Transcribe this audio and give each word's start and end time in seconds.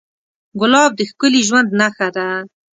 ګلاب 0.59 0.91
د 0.95 0.99
ښکلي 1.09 1.41
ژوند 1.47 1.69
نښه 1.79 2.07
ده. 2.15 2.27